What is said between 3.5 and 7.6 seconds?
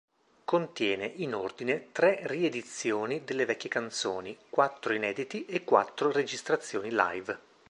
canzoni, quattro inediti e quattro registrazioni live.